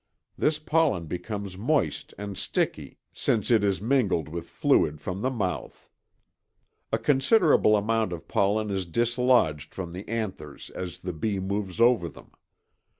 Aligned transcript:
This 0.35 0.57
pollen 0.57 1.05
becomes 1.05 1.59
moist 1.59 2.11
and 2.17 2.35
sticky, 2.35 2.97
since 3.13 3.51
it 3.51 3.63
is 3.63 3.79
mingled 3.83 4.29
with 4.29 4.49
fluid 4.49 4.99
from 4.99 5.21
the 5.21 5.29
mouth. 5.29 5.91
A 6.91 6.97
considerable 6.97 7.75
amount 7.77 8.11
of 8.11 8.27
pollen 8.27 8.71
is 8.71 8.87
dislodged 8.87 9.75
from 9.75 9.93
the 9.93 10.09
anthers 10.09 10.71
as 10.71 11.01
the 11.01 11.13
bee 11.13 11.39
moves 11.39 11.79
over 11.79 12.09
them. 12.09 12.31